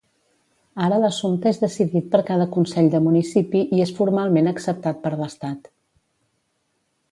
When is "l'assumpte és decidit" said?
1.01-2.07